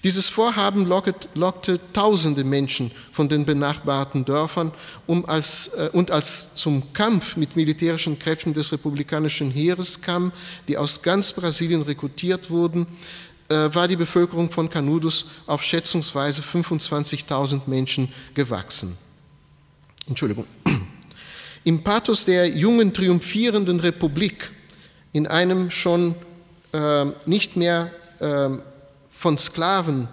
[0.03, 4.73] Dieses Vorhaben lockte tausende Menschen von den benachbarten Dörfern
[5.07, 10.33] um als, äh, und als zum Kampf mit militärischen Kräften des republikanischen Heeres kam,
[10.69, 12.87] die aus ganz Brasilien rekrutiert wurden,
[13.51, 18.97] äh, war die Bevölkerung von Canudos auf schätzungsweise 25.000 Menschen gewachsen.
[20.09, 20.47] Entschuldigung.
[21.65, 24.51] Im Pathos der jungen, triumphierenden Republik,
[25.13, 26.15] in einem schon
[26.73, 28.49] äh, nicht mehr äh,
[29.21, 30.09] von Sklaven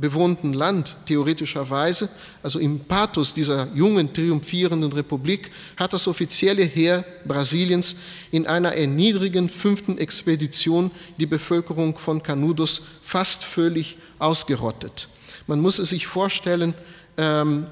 [0.00, 2.08] bewohnten Land, theoretischerweise,
[2.42, 7.96] also im Pathos dieser jungen, triumphierenden Republik, hat das offizielle Heer Brasiliens
[8.30, 15.08] in einer erniedrigen fünften Expedition die Bevölkerung von Canudos fast völlig ausgerottet.
[15.46, 16.72] Man muss es sich vorstellen,
[17.18, 17.66] ähm,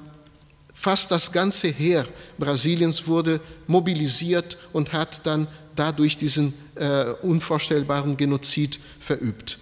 [0.74, 2.06] fast das ganze Heer
[2.38, 9.58] Brasiliens wurde mobilisiert und hat dann dadurch diesen äh, unvorstellbaren Genozid verübt.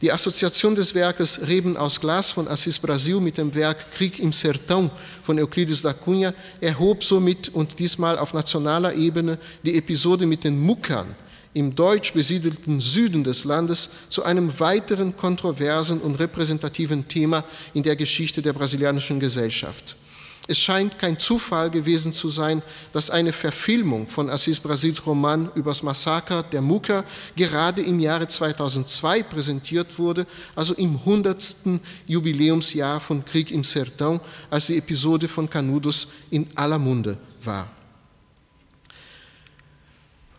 [0.00, 4.30] Die Assoziation des Werkes Reben aus Glas von Assis Brasil mit dem Werk Krieg im
[4.30, 4.88] Sertão
[5.22, 10.58] von Euclides da Cunha erhob somit und diesmal auf nationaler Ebene die Episode mit den
[10.58, 11.14] Muckern
[11.52, 17.96] im deutsch besiedelten Süden des Landes zu einem weiteren kontroversen und repräsentativen Thema in der
[17.96, 19.96] Geschichte der brasilianischen Gesellschaft.
[20.46, 25.82] Es scheint kein Zufall gewesen zu sein, dass eine Verfilmung von Assis Brasils Roman übers
[25.82, 27.04] Massaker der Mucker
[27.36, 30.26] gerade im Jahre 2002 präsentiert wurde,
[30.56, 31.80] also im 100.
[32.06, 37.68] Jubiläumsjahr von Krieg im Sertão, als die Episode von Canudos in aller Munde war.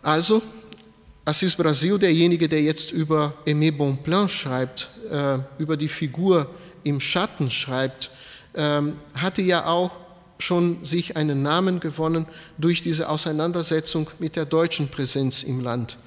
[0.01, 0.41] Also,
[1.23, 6.49] Assis Brasil, derjenige, der jetzt über Aimé Bonplan schreibt, äh, über die Figur
[6.83, 8.09] im Schatten schreibt,
[8.53, 9.91] hatte ja auch
[10.41, 12.25] schon sich einen Namen gewonnen
[12.57, 15.97] durch diese Auseinandersetzung mit der deutschen Präsenz im Land.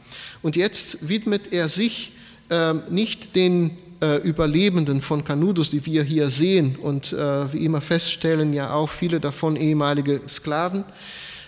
[0.42, 2.12] Und jetzt widmet er sich
[2.50, 7.80] äh, nicht den äh, Überlebenden von Canudos, die wir hier sehen und äh, wie immer
[7.80, 10.84] feststellen, ja auch viele davon ehemalige Sklaven.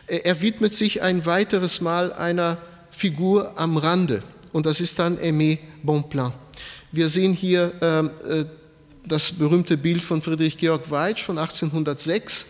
[0.06, 2.58] Er widmet sich ein weiteres Mal einer
[2.92, 6.32] Figur am Rande und das ist dann Aimé Bonplan.
[6.92, 8.44] Wir sehen hier ähm, äh,
[9.06, 12.46] das berühmte Bild von Friedrich Georg Weitsch von 1806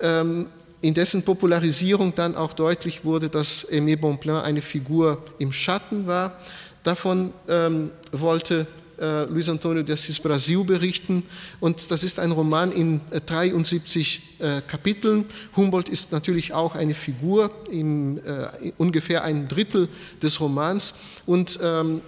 [0.00, 0.46] ähm,
[0.80, 6.38] in dessen Popularisierung dann auch deutlich wurde, dass Aimé Bonplan eine Figur im Schatten war.
[6.84, 8.66] Davon ähm, wollte
[9.00, 11.24] äh, Luis Antonio de Assis Brasil berichten
[11.60, 15.24] und das ist ein Roman in äh, 73 äh, Kapiteln.
[15.56, 19.88] Humboldt ist natürlich auch eine Figur, äh, ungefähr ein Drittel
[20.22, 20.94] des Romans
[21.26, 22.00] und ähm,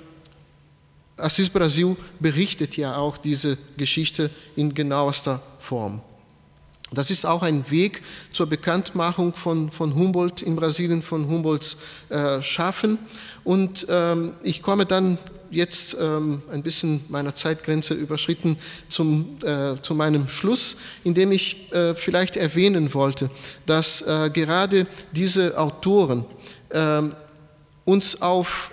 [1.21, 6.01] Assis Brasil berichtet ja auch diese Geschichte in genauester Form.
[6.93, 8.03] Das ist auch ein Weg
[8.33, 11.77] zur Bekanntmachung von, von Humboldt in Brasilien, von Humboldts
[12.09, 12.99] äh, Schaffen.
[13.45, 15.17] Und ähm, ich komme dann
[15.51, 18.57] jetzt ähm, ein bisschen meiner Zeitgrenze überschritten
[18.89, 23.31] zum, äh, zu meinem Schluss, indem ich äh, vielleicht erwähnen wollte,
[23.67, 26.25] dass äh, gerade diese Autoren
[26.73, 27.15] ähm,
[27.85, 28.71] uns auf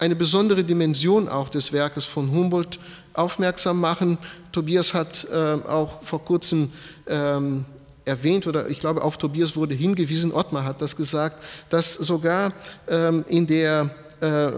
[0.00, 2.78] eine besondere Dimension auch des Werkes von Humboldt
[3.12, 4.18] aufmerksam machen.
[4.50, 5.36] Tobias hat äh,
[5.68, 6.72] auch vor kurzem
[7.06, 7.66] ähm,
[8.06, 11.36] erwähnt oder ich glaube auf Tobias wurde hingewiesen, Ottmar hat das gesagt,
[11.68, 12.52] dass sogar
[12.88, 14.50] ähm, in der äh,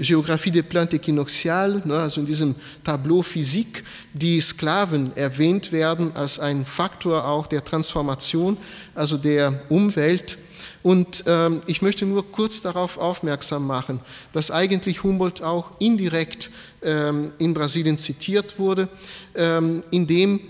[0.00, 6.38] Geographie des Plantes Equinoxiales, ne, also in diesem Tableau Physik, die Sklaven erwähnt werden als
[6.38, 8.56] ein Faktor auch der Transformation,
[8.94, 10.38] also der Umwelt.
[10.82, 14.00] Und ähm, ich möchte nur kurz darauf aufmerksam machen,
[14.32, 16.50] dass eigentlich Humboldt auch indirekt
[16.82, 18.88] ähm, in Brasilien zitiert wurde,
[19.34, 20.40] ähm, indem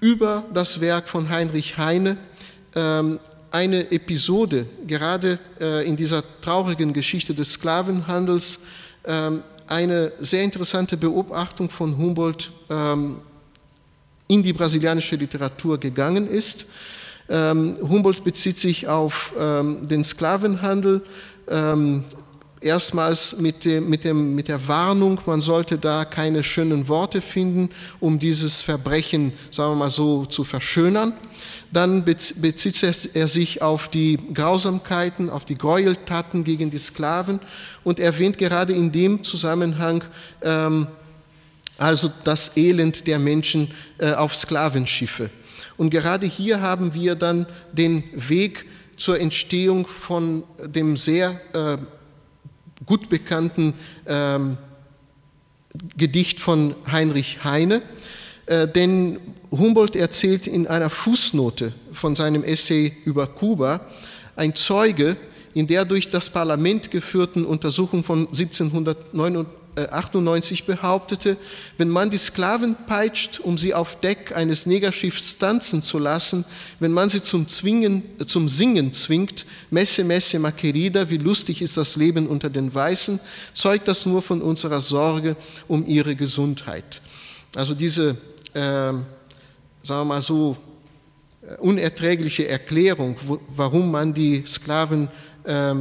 [0.00, 2.16] über das Werk von Heinrich Heine
[3.50, 8.66] eine Episode, gerade äh, in dieser traurigen Geschichte des Sklavenhandels,
[9.04, 13.18] ähm, eine sehr interessante Beobachtung von Humboldt ähm,
[14.26, 16.66] in die brasilianische Literatur gegangen ist.
[17.28, 21.02] Ähm, Humboldt bezieht sich auf den Sklavenhandel,
[22.60, 27.70] erstmals mit, dem, mit, dem, mit der Warnung, man sollte da keine schönen Worte finden,
[28.00, 31.12] um dieses Verbrechen, sagen wir mal so, zu verschönern.
[31.72, 32.82] Dann bezieht
[33.14, 37.40] er sich auf die Grausamkeiten, auf die Gräueltaten gegen die Sklaven
[37.84, 40.02] und erwähnt gerade in dem Zusammenhang
[40.42, 40.86] ähm,
[41.78, 45.30] also das Elend der Menschen äh, auf Sklavenschiffe.
[45.76, 51.78] Und gerade hier haben wir dann den Weg zur Entstehung von dem sehr äh,
[52.86, 53.74] gut bekannten
[54.06, 54.56] ähm,
[55.96, 57.82] Gedicht von Heinrich Heine,
[58.46, 59.18] äh, denn
[59.50, 63.80] Humboldt erzählt in einer Fußnote von seinem Essay über Kuba,
[64.36, 65.16] ein Zeuge
[65.54, 71.36] in der durch das Parlament geführten Untersuchung von 1799 98 behauptete,
[71.76, 76.44] wenn man die Sklaven peitscht, um sie auf Deck eines Negerschiffs tanzen zu lassen,
[76.80, 81.96] wenn man sie zum, Zwingen, zum Singen zwingt, Messe, Messe, Maquerida, wie lustig ist das
[81.96, 83.20] Leben unter den Weißen,
[83.54, 85.36] zeugt das nur von unserer Sorge
[85.68, 87.00] um ihre Gesundheit.
[87.54, 88.10] Also diese,
[88.54, 89.04] äh, sagen
[89.84, 90.56] wir mal so,
[91.42, 93.16] äh, unerträgliche Erklärung,
[93.48, 95.08] warum man die Sklaven
[95.44, 95.74] äh,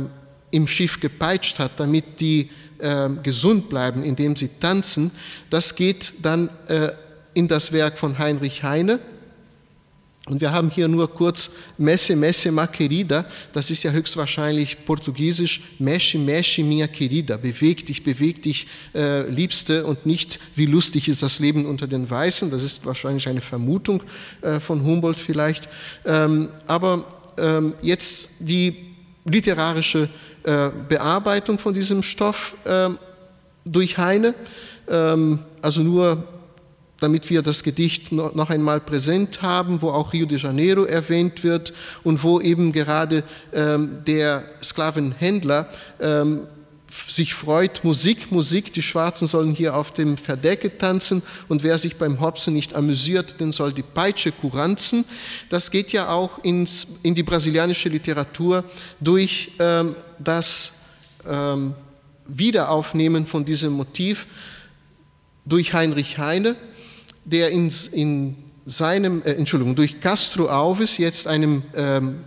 [0.51, 2.49] im Schiff gepeitscht hat, damit die
[2.79, 5.11] äh, gesund bleiben, indem sie tanzen,
[5.49, 6.91] das geht dann äh,
[7.33, 8.99] in das Werk von Heinrich Heine.
[10.29, 13.25] Und wir haben hier nur kurz Messe, Messe, ma querida.
[13.53, 17.37] Das ist ja höchstwahrscheinlich portugiesisch Mexe, Mexe, minha querida.
[17.37, 19.85] Beweg dich, beweg dich, äh, Liebste.
[19.85, 22.51] Und nicht, wie lustig ist das Leben unter den Weißen.
[22.51, 24.03] Das ist wahrscheinlich eine Vermutung
[24.41, 25.69] äh, von Humboldt vielleicht.
[26.05, 27.05] Ähm, aber
[27.37, 28.75] ähm, jetzt die
[29.23, 30.09] literarische
[30.87, 32.97] Bearbeitung von diesem Stoff ähm,
[33.65, 34.33] durch Heine.
[34.87, 36.23] Ähm, also nur
[36.99, 41.73] damit wir das Gedicht noch einmal präsent haben, wo auch Rio de Janeiro erwähnt wird
[42.03, 43.23] und wo eben gerade
[43.53, 45.69] ähm, der Sklavenhändler
[46.89, 51.97] sich freut, Musik, Musik, die Schwarzen sollen hier auf dem Verdecke tanzen und wer sich
[51.97, 55.05] beim Hopsen nicht amüsiert, den soll die Peitsche kuranzen.
[55.49, 58.63] Das geht ja auch ins, in die brasilianische Literatur
[58.99, 60.83] durch ähm, das
[61.27, 61.73] ähm,
[62.27, 64.27] Wiederaufnehmen von diesem Motiv
[65.45, 66.55] durch Heinrich Heine,
[67.25, 68.35] der in, in
[68.65, 72.19] seinem, äh, Entschuldigung, durch Castro Alves, jetzt einem ähm,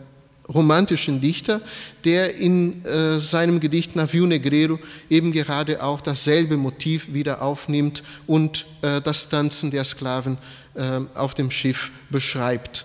[0.53, 1.61] romantischen Dichter,
[2.05, 4.79] der in äh, seinem Gedicht Navio Negrero
[5.09, 10.39] eben gerade auch dasselbe Motiv wieder aufnimmt und äh, das Tanzen der Sklaven
[10.75, 12.85] äh, auf dem Schiff beschreibt.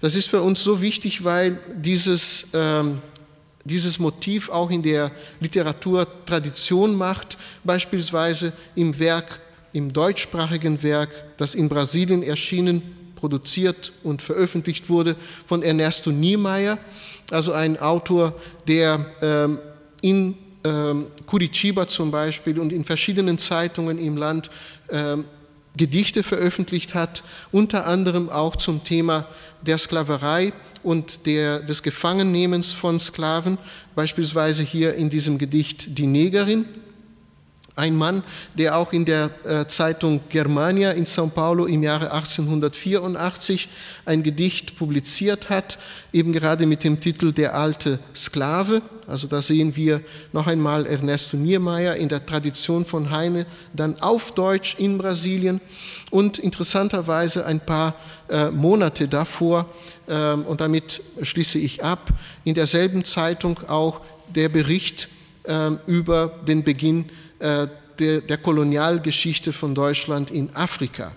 [0.00, 2.98] Das ist für uns so wichtig, weil dieses, ähm,
[3.64, 9.40] dieses Motiv auch in der Literatur Tradition macht, beispielsweise im Werk,
[9.72, 12.82] im deutschsprachigen Werk, das in Brasilien erschienen
[13.24, 15.16] produziert und veröffentlicht wurde
[15.46, 16.76] von Ernesto Niemeyer,
[17.30, 18.34] also ein Autor,
[18.68, 19.58] der ähm,
[20.02, 24.50] in ähm, Curitiba zum Beispiel und in verschiedenen Zeitungen im Land
[24.90, 25.24] ähm,
[25.74, 29.26] Gedichte veröffentlicht hat, unter anderem auch zum Thema
[29.62, 30.52] der Sklaverei
[30.82, 33.56] und der, des Gefangennehmens von Sklaven,
[33.94, 36.66] beispielsweise hier in diesem Gedicht Die Negerin.
[37.76, 38.22] Ein Mann,
[38.56, 43.68] der auch in der äh, Zeitung Germania in São Paulo im Jahre 1884
[44.06, 45.78] ein Gedicht publiziert hat,
[46.12, 48.80] eben gerade mit dem Titel Der alte Sklave.
[49.08, 50.02] Also da sehen wir
[50.32, 55.60] noch einmal Ernesto Niemeyer in der Tradition von Heine, dann auf Deutsch in Brasilien
[56.12, 57.96] und interessanterweise ein paar
[58.28, 59.68] äh, Monate davor,
[60.06, 62.10] äh, und damit schließe ich ab,
[62.44, 64.00] in derselben Zeitung auch
[64.32, 65.08] der Bericht
[65.42, 71.12] äh, über den Beginn äh, der, der Kolonialgeschichte von Deutschland in Afrika.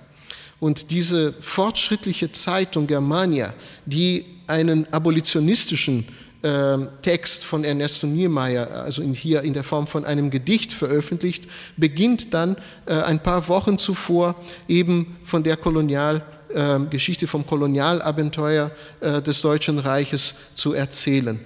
[0.59, 3.53] Und diese fortschrittliche Zeitung Germania,
[3.85, 6.07] die einen abolitionistischen
[6.41, 11.45] äh, Text von Ernesto Niemeyer, also in, hier in der Form von einem Gedicht veröffentlicht,
[11.77, 14.35] beginnt dann äh, ein paar Wochen zuvor
[14.67, 21.39] eben von der Kolonialgeschichte, äh, vom Kolonialabenteuer äh, des Deutschen Reiches zu erzählen,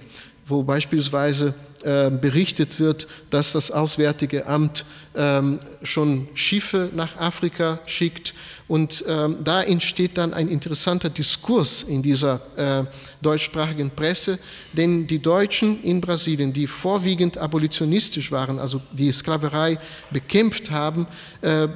[0.46, 1.54] wo beispielsweise
[1.84, 4.84] ähm, berichtet wird, dass das Auswärtige Amt
[5.16, 8.34] ähm, schon Schiffe nach Afrika schickt.
[8.68, 12.84] Und ähm, da entsteht dann ein interessanter Diskurs in dieser äh,
[13.20, 14.38] deutschsprachigen Presse,
[14.72, 19.78] denn die Deutschen in Brasilien, die vorwiegend abolitionistisch waren, also die Sklaverei
[20.10, 21.06] bekämpft haben,
[21.40, 21.68] äh,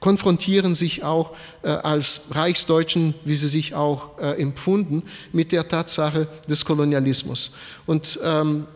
[0.00, 5.02] konfrontieren sich auch äh, als Reichsdeutschen, wie sie sich auch äh, empfunden,
[5.32, 7.50] mit der Tatsache des Kolonialismus.
[7.84, 8.66] Und ähm,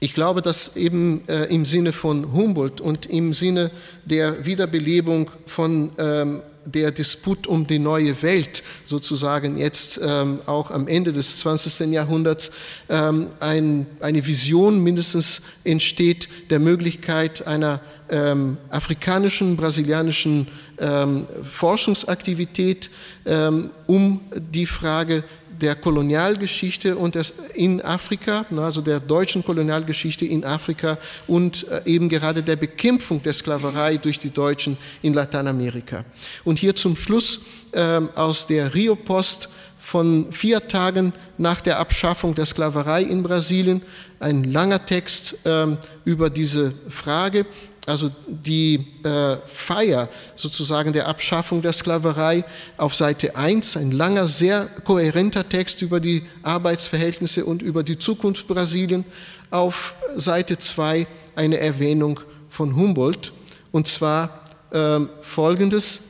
[0.00, 3.70] ich glaube, dass eben äh, im Sinne von Humboldt und im Sinne
[4.04, 10.86] der Wiederbelebung von ähm, der Disput um die neue Welt sozusagen jetzt ähm, auch am
[10.86, 11.92] Ende des 20.
[11.92, 12.50] Jahrhunderts
[12.88, 17.80] ähm, ein, eine Vision mindestens entsteht der Möglichkeit einer
[18.10, 22.90] ähm, afrikanischen, brasilianischen ähm, Forschungsaktivität
[23.26, 24.20] ähm, um
[24.52, 25.24] die Frage
[25.60, 27.16] der Kolonialgeschichte und
[27.54, 33.32] in Afrika, also der deutschen Kolonialgeschichte in Afrika und äh, eben gerade der Bekämpfung der
[33.32, 36.04] Sklaverei durch die Deutschen in Lateinamerika.
[36.44, 37.40] Und hier zum Schluss
[37.72, 39.48] äh, aus der Rio Post
[39.78, 43.82] von vier Tagen nach der Abschaffung der Sklaverei in Brasilien,
[44.20, 45.66] ein langer Text äh,
[46.04, 47.46] über diese Frage
[47.88, 52.44] also die äh, Feier sozusagen der Abschaffung der Sklaverei
[52.76, 58.46] auf Seite 1, ein langer, sehr kohärenter Text über die Arbeitsverhältnisse und über die Zukunft
[58.46, 59.04] Brasilien.
[59.50, 62.20] Auf Seite 2 eine Erwähnung
[62.50, 63.32] von Humboldt
[63.72, 66.00] und zwar äh, folgendes,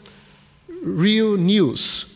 [0.84, 2.06] Rio News,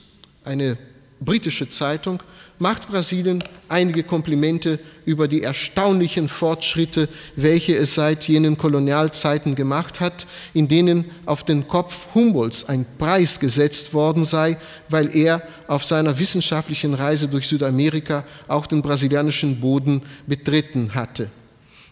[0.45, 0.77] eine
[1.25, 2.23] britische Zeitung,
[2.59, 10.27] macht Brasilien einige Komplimente über die erstaunlichen Fortschritte, welche es seit jenen Kolonialzeiten gemacht hat,
[10.55, 14.59] in denen auf den Kopf Humboldts ein Preis gesetzt worden sei,
[14.89, 21.31] weil er auf seiner wissenschaftlichen Reise durch Südamerika auch den brasilianischen Boden betreten hatte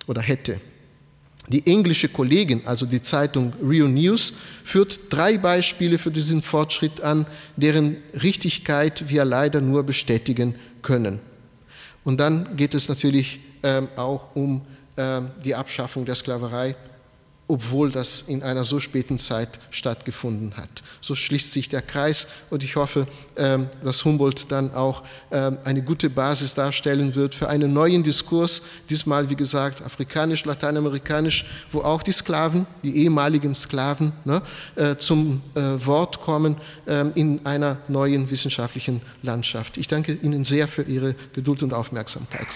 [0.07, 0.61] oder hätte.
[1.53, 4.35] Die englische Kollegin, also die Zeitung Rio News,
[4.65, 7.27] führt drei Beispiele für diesen Fortschritt an,
[7.57, 11.19] deren Richtigkeit wir leider nur bestätigen können.
[12.05, 14.63] Und dann geht es natürlich ähm, auch um
[14.97, 16.77] ähm, die Abschaffung der Sklaverei
[17.51, 20.69] obwohl das in einer so späten Zeit stattgefunden hat.
[21.01, 25.83] So schließt sich der Kreis und ich hoffe, ähm, dass Humboldt dann auch ähm, eine
[25.83, 32.05] gute Basis darstellen wird für einen neuen Diskurs, diesmal wie gesagt afrikanisch, lateinamerikanisch, wo auch
[32.05, 34.43] die Sklaven, die ehemaligen Sklaven ne,
[34.77, 39.77] äh, zum äh, Wort kommen ähm, in einer neuen wissenschaftlichen Landschaft.
[39.77, 42.47] Ich danke Ihnen sehr für Ihre Geduld und Aufmerksamkeit.